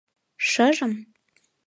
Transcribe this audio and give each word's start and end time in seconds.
—Шыжым? 0.49 0.93